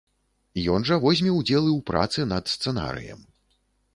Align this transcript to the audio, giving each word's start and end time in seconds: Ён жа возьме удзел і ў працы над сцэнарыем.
Ён 0.75 0.85
жа 0.89 0.95
возьме 1.03 1.31
удзел 1.39 1.63
і 1.67 1.73
ў 1.77 1.85
працы 1.91 2.19
над 2.33 2.43
сцэнарыем. 2.53 3.21